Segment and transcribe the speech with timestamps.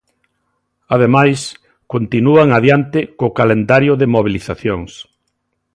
[0.95, 1.39] Ademais,
[1.93, 4.91] continúan adiante co calendario de mobilizacións.